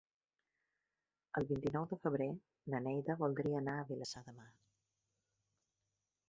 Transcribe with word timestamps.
El 1.41 1.45
vint-i-nou 1.51 1.85
de 1.91 1.99
febrer 2.05 2.29
na 2.75 2.79
Neida 2.87 3.17
voldria 3.21 3.61
anar 3.61 3.77
a 3.79 3.85
Vilassar 3.93 4.25
de 4.31 4.35
Mar. 4.41 4.49